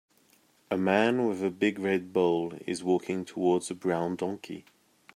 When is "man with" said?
0.79-1.43